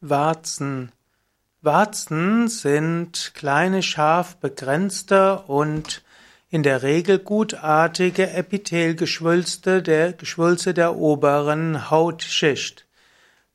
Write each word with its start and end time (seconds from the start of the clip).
Warzen. 0.00 0.92
Warzen 1.60 2.48
sind 2.48 3.32
kleine, 3.34 3.82
scharf 3.82 4.36
begrenzte 4.36 5.40
und 5.40 6.02
in 6.48 6.62
der 6.62 6.82
Regel 6.82 7.18
gutartige 7.18 8.30
Epithelgeschwülste 8.30 9.82
der 9.82 10.14
Geschwülze 10.14 10.72
der 10.72 10.96
oberen 10.96 11.90
Hautschicht. 11.90 12.86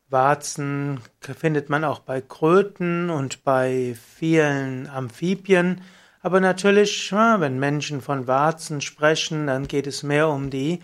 Warzen 0.07 1.01
findet 1.19 1.69
man 1.69 1.83
auch 1.83 1.99
bei 1.99 2.21
Kröten 2.21 3.09
und 3.09 3.43
bei 3.43 3.95
vielen 4.15 4.87
Amphibien. 4.87 5.81
Aber 6.21 6.39
natürlich, 6.39 7.11
wenn 7.11 7.57
Menschen 7.57 8.01
von 8.01 8.27
Warzen 8.27 8.81
sprechen, 8.81 9.47
dann 9.47 9.67
geht 9.67 9.87
es 9.87 10.03
mehr 10.03 10.29
um 10.29 10.51
die 10.51 10.79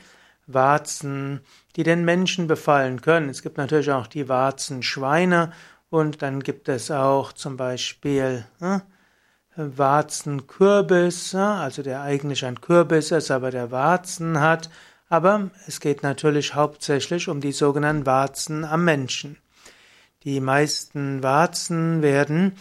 Warzen, 0.54 1.42
die 1.76 1.84
den 1.84 2.06
Menschen 2.06 2.48
befallen 2.48 3.02
können. 3.02 3.30
Es 3.30 3.42
gibt 3.42 3.58
natürlich 3.58 3.92
auch 3.92 4.08
die 4.08 4.30
Warzenschweine 4.30 5.52
und 5.90 6.22
dann 6.22 6.42
gibt 6.42 6.70
es 6.70 6.92
auch 6.92 7.34
zum 7.34 7.58
Beispiel 7.58 8.46
äh, 8.60 8.80
Warzenkürbis, 9.56 11.36
also 11.36 11.84
der 11.84 12.02
eigentlich 12.02 12.46
ein 12.46 12.62
Kürbis 12.62 13.12
ist, 13.12 13.32
aber 13.32 13.52
der 13.52 13.72
Warzen 13.72 14.40
hat. 14.40 14.70
Aber 15.10 15.50
es 15.68 15.82
geht 15.82 16.04
natürlich 16.04 16.56
hauptsächlich 16.56 17.28
um 17.28 17.42
die 17.42 17.52
sogenannten 17.52 18.06
Warzen 18.06 18.64
am 18.64 18.86
Menschen. 18.86 19.38
Die 20.24 20.40
meisten 20.40 21.22
Warzen 21.22 22.02
werden 22.02 22.54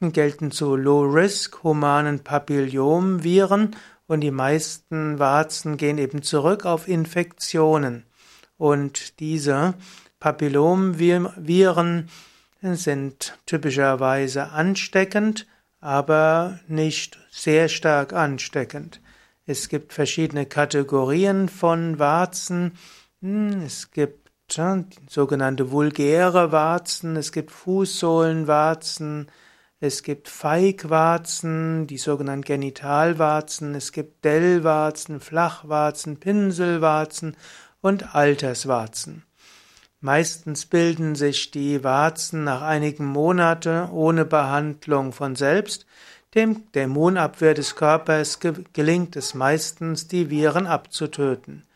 gelten 0.00 0.50
zu 0.50 0.74
Low-Risk 0.74 1.62
humanen 1.62 2.24
Papillomviren 2.24 3.76
und 4.06 4.20
die 4.20 4.30
meisten 4.30 5.18
Warzen 5.18 5.76
gehen 5.76 5.98
eben 5.98 6.22
zurück 6.22 6.66
auf 6.66 6.88
Infektionen. 6.88 8.04
Und 8.56 9.20
diese 9.20 9.74
Papillomviren 10.20 12.08
sind 12.62 13.38
typischerweise 13.46 14.50
ansteckend, 14.50 15.46
aber 15.80 16.60
nicht 16.68 17.18
sehr 17.30 17.68
stark 17.68 18.12
ansteckend. 18.12 19.00
Es 19.46 19.68
gibt 19.68 19.92
verschiedene 19.92 20.46
Kategorien 20.46 21.48
von 21.48 21.98
Warzen. 21.98 22.78
Hm, 23.20 23.62
es 23.62 23.90
gibt 23.90 24.22
sogenannte 25.08 25.70
vulgäre 25.70 26.52
Warzen, 26.52 27.16
es 27.16 27.32
gibt 27.32 27.50
Fußsohlenwarzen, 27.50 29.28
es 29.84 30.04
gibt 30.04 30.28
Feigwarzen, 30.28 31.88
die 31.88 31.98
sogenannten 31.98 32.44
Genitalwarzen, 32.44 33.74
es 33.74 33.90
gibt 33.90 34.24
Dellwarzen, 34.24 35.18
Flachwarzen, 35.18 36.20
Pinselwarzen 36.20 37.36
und 37.80 38.14
Alterswarzen. 38.14 39.24
Meistens 40.00 40.66
bilden 40.66 41.16
sich 41.16 41.50
die 41.50 41.82
Warzen 41.82 42.44
nach 42.44 42.62
einigen 42.62 43.06
Monaten 43.06 43.90
ohne 43.90 44.24
Behandlung 44.24 45.12
von 45.12 45.34
selbst. 45.34 45.84
Dem 46.36 46.70
der 46.74 46.84
Immunabwehr 46.84 47.54
des 47.54 47.74
Körpers 47.74 48.38
gelingt 48.72 49.16
es 49.16 49.34
meistens, 49.34 50.06
die 50.06 50.30
Viren 50.30 50.68
abzutöten. 50.68 51.66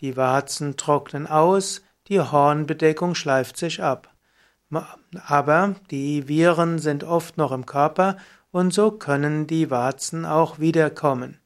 Die 0.00 0.16
Warzen 0.16 0.76
trocknen 0.76 1.28
aus, 1.28 1.82
die 2.08 2.18
Hornbedeckung 2.18 3.14
schleift 3.14 3.56
sich 3.56 3.80
ab. 3.80 4.11
Aber 5.26 5.74
die 5.90 6.28
Viren 6.28 6.78
sind 6.78 7.04
oft 7.04 7.36
noch 7.36 7.52
im 7.52 7.66
Körper 7.66 8.16
und 8.50 8.72
so 8.72 8.90
können 8.90 9.46
die 9.46 9.70
Warzen 9.70 10.24
auch 10.24 10.58
wiederkommen. 10.58 11.38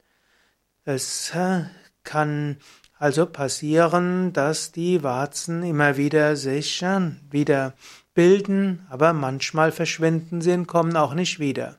Es 0.85 1.33
äh, 1.35 1.65
kann 2.05 2.59
also 2.99 3.27
passieren, 3.27 4.33
dass 4.33 4.73
die 4.73 5.03
Warzen 5.03 5.63
immer 5.63 5.97
wieder 5.97 6.37
sich 6.37 6.83
äh, 6.83 7.11
wieder 7.31 7.75
bilden, 8.15 8.87
aber 8.89 9.13
manchmal 9.13 9.73
verschwinden 9.73 10.41
sie 10.41 10.53
und 10.53 10.67
kommen 10.67 10.97
auch 10.97 11.15
nicht 11.15 11.39
wieder. 11.39 11.77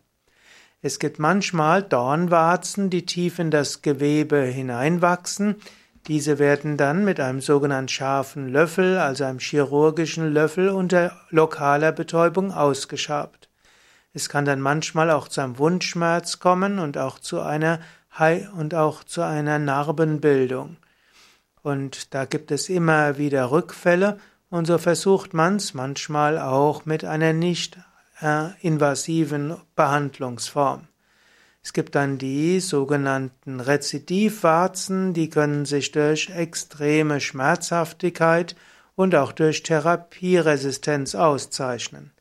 Es 0.82 1.00
gibt 1.00 1.18
manchmal 1.18 1.82
Dornwarzen, 1.82 2.90
die 2.90 3.06
tief 3.06 3.40
in 3.40 3.50
das 3.50 3.82
Gewebe 3.82 4.42
hineinwachsen, 4.42 5.56
diese 6.08 6.40
werden 6.40 6.78
dann 6.78 7.04
mit 7.04 7.20
einem 7.20 7.42
sogenannten 7.42 7.90
scharfen 7.90 8.48
Löffel, 8.48 8.98
also 8.98 9.26
einem 9.26 9.40
chirurgischen 9.40 10.32
Löffel 10.32 10.70
unter 10.70 11.20
lokaler 11.30 11.92
Betäubung 11.92 12.52
ausgeschabt. 12.54 13.50
Es 14.14 14.30
kann 14.30 14.46
dann 14.46 14.62
manchmal 14.62 15.12
auch 15.12 15.28
zu 15.28 15.42
einem 15.42 15.58
Wundschmerz 15.58 16.40
kommen 16.40 16.80
und 16.80 16.98
auch 16.98 17.20
zu 17.20 17.42
einer 17.42 17.80
Hai 18.12 18.50
und 18.58 18.74
auch 18.74 19.04
zu 19.04 19.22
einer 19.22 19.60
Narbenbildung. 19.60 20.78
Und 21.62 22.14
da 22.14 22.26
gibt 22.26 22.52
es 22.52 22.70
immer 22.70 23.18
wieder 23.18 23.52
Rückfälle 23.52 24.18
und 24.50 24.66
so 24.66 24.78
versucht 24.78 25.34
man 25.34 25.58
es 25.58 25.74
manchmal 25.74 26.40
auch 26.40 26.86
mit 26.86 27.04
einer 27.04 27.34
nicht 27.34 27.78
äh, 28.22 28.50
invasiven 28.62 29.58
Behandlungsform. 29.76 30.88
Es 31.68 31.74
gibt 31.74 31.96
dann 31.96 32.18
die 32.18 32.62
sogenannten 32.62 33.60
Rezidivwarzen, 33.60 35.14
die 35.14 35.30
können 35.30 35.66
sich 35.66 35.92
durch 35.92 36.30
extreme 36.30 37.20
Schmerzhaftigkeit 37.20 38.56
und 38.96 39.16
auch 39.16 39.34
durch 39.34 39.64
Therapieresistenz 39.64 41.14
auszeichnen. 41.14 42.14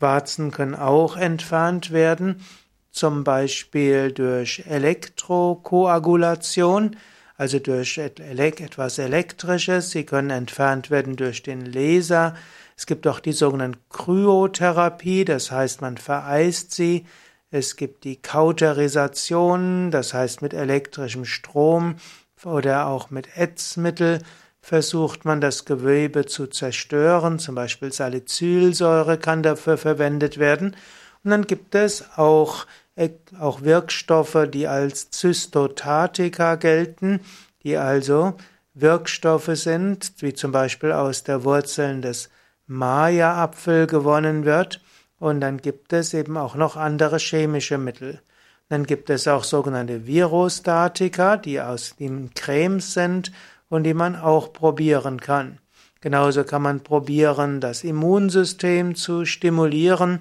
Warzen 0.00 0.50
können 0.50 0.74
auch 0.74 1.16
entfernt 1.16 1.92
werden, 1.92 2.44
zum 2.90 3.22
Beispiel 3.22 4.10
durch 4.10 4.64
Elektrokoagulation, 4.66 6.96
also 7.36 7.60
durch 7.60 7.98
etwas 7.98 8.98
Elektrisches. 8.98 9.92
Sie 9.92 10.02
können 10.02 10.30
entfernt 10.30 10.90
werden 10.90 11.14
durch 11.14 11.44
den 11.44 11.64
Laser. 11.64 12.34
Es 12.76 12.84
gibt 12.84 13.06
auch 13.06 13.20
die 13.20 13.30
sogenannte 13.30 13.78
Kryotherapie, 13.90 15.24
das 15.24 15.52
heißt, 15.52 15.82
man 15.82 15.98
vereist 15.98 16.72
sie. 16.72 17.06
Es 17.50 17.76
gibt 17.76 18.04
die 18.04 18.20
Kauterisation, 18.20 19.90
das 19.90 20.12
heißt 20.12 20.42
mit 20.42 20.52
elektrischem 20.52 21.24
Strom 21.24 21.96
oder 22.44 22.86
auch 22.86 23.10
mit 23.10 23.38
Ätzmittel 23.38 24.18
versucht 24.60 25.24
man 25.24 25.40
das 25.40 25.64
Gewebe 25.64 26.26
zu 26.26 26.46
zerstören, 26.46 27.38
zum 27.38 27.54
Beispiel 27.54 27.90
Salicylsäure 27.90 29.16
kann 29.16 29.42
dafür 29.42 29.78
verwendet 29.78 30.36
werden. 30.36 30.76
Und 31.24 31.30
dann 31.30 31.46
gibt 31.46 31.74
es 31.74 32.04
auch, 32.16 32.66
auch 33.40 33.62
Wirkstoffe, 33.62 34.46
die 34.52 34.68
als 34.68 35.10
Zystotatika 35.10 36.56
gelten, 36.56 37.20
die 37.62 37.78
also 37.78 38.34
Wirkstoffe 38.74 39.50
sind, 39.54 40.12
wie 40.18 40.34
zum 40.34 40.52
Beispiel 40.52 40.92
aus 40.92 41.24
der 41.24 41.44
Wurzeln 41.44 42.02
des 42.02 42.28
Maya-Apfel 42.66 43.86
gewonnen 43.86 44.44
wird 44.44 44.82
und 45.18 45.40
dann 45.40 45.58
gibt 45.58 45.92
es 45.92 46.14
eben 46.14 46.36
auch 46.36 46.54
noch 46.54 46.76
andere 46.76 47.18
chemische 47.18 47.78
Mittel. 47.78 48.20
Dann 48.68 48.84
gibt 48.84 49.10
es 49.10 49.26
auch 49.26 49.44
sogenannte 49.44 50.06
Virostatika, 50.06 51.36
die 51.36 51.60
aus 51.60 51.96
den 51.96 52.34
Cremes 52.34 52.92
sind 52.92 53.32
und 53.68 53.84
die 53.84 53.94
man 53.94 54.14
auch 54.16 54.52
probieren 54.52 55.20
kann. 55.20 55.58
Genauso 56.00 56.44
kann 56.44 56.62
man 56.62 56.82
probieren, 56.82 57.60
das 57.60 57.82
Immunsystem 57.82 58.94
zu 58.94 59.24
stimulieren. 59.24 60.20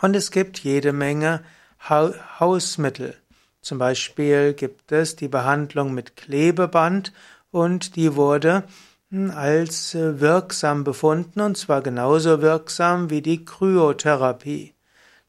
Und 0.00 0.16
es 0.16 0.30
gibt 0.30 0.58
jede 0.60 0.92
Menge 0.92 1.42
Hausmittel. 1.88 3.16
Zum 3.60 3.78
Beispiel 3.78 4.54
gibt 4.54 4.90
es 4.90 5.14
die 5.14 5.28
Behandlung 5.28 5.94
mit 5.94 6.16
Klebeband 6.16 7.12
und 7.52 7.94
die 7.94 8.16
wurde 8.16 8.64
als 9.12 9.94
äh, 9.94 10.20
wirksam 10.20 10.84
befunden 10.84 11.40
und 11.40 11.56
zwar 11.56 11.82
genauso 11.82 12.40
wirksam 12.40 13.10
wie 13.10 13.20
die 13.20 13.44
Kryotherapie. 13.44 14.74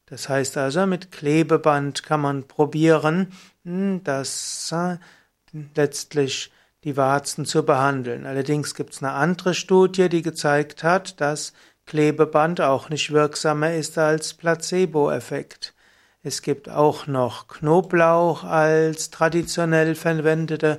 Das 0.06 0.28
heißt 0.28 0.56
also, 0.56 0.86
mit 0.86 1.12
Klebeband 1.12 2.02
kann 2.02 2.20
man 2.20 2.44
probieren, 2.48 3.32
hm, 3.64 4.02
das 4.04 4.72
äh, 4.72 4.96
letztlich 5.74 6.50
die 6.84 6.96
Warzen 6.96 7.44
zu 7.46 7.64
behandeln. 7.64 8.26
Allerdings 8.26 8.74
gibt 8.74 8.94
es 8.94 9.02
eine 9.02 9.12
andere 9.12 9.54
Studie, 9.54 10.08
die 10.08 10.22
gezeigt 10.22 10.82
hat, 10.82 11.20
dass 11.20 11.52
Klebeband 11.86 12.60
auch 12.60 12.88
nicht 12.88 13.12
wirksamer 13.12 13.74
ist 13.74 13.98
als 13.98 14.34
Placebo-Effekt. 14.34 15.74
Es 16.22 16.40
gibt 16.40 16.70
auch 16.70 17.06
noch 17.06 17.48
Knoblauch 17.48 18.44
als 18.44 19.10
traditionell 19.10 19.94
verwendete 19.94 20.78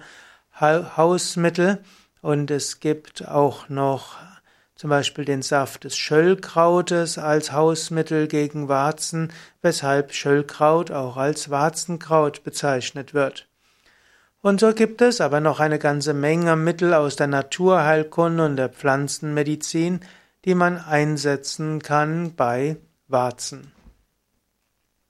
Hausmittel 0.59 1.83
und 2.25 2.49
es 2.49 2.79
gibt 2.79 3.27
auch 3.27 3.69
noch 3.69 4.15
zum 4.75 4.89
Beispiel 4.89 5.25
den 5.25 5.43
Saft 5.43 5.83
des 5.83 5.95
Schöllkrautes 5.95 7.19
als 7.19 7.51
Hausmittel 7.51 8.27
gegen 8.27 8.67
Warzen, 8.67 9.31
weshalb 9.61 10.11
Schöllkraut 10.11 10.89
auch 10.89 11.17
als 11.17 11.51
Warzenkraut 11.51 12.43
bezeichnet 12.43 13.13
wird. 13.13 13.47
Und 14.41 14.59
so 14.59 14.73
gibt 14.73 15.03
es 15.03 15.21
aber 15.21 15.39
noch 15.39 15.59
eine 15.59 15.77
ganze 15.77 16.15
Menge 16.15 16.55
Mittel 16.55 16.95
aus 16.95 17.15
der 17.15 17.27
Naturheilkunde 17.27 18.43
und 18.43 18.55
der 18.55 18.69
Pflanzenmedizin, 18.69 19.99
die 20.45 20.55
man 20.55 20.79
einsetzen 20.79 21.79
kann 21.79 22.33
bei 22.35 22.77
Warzen. 23.07 23.74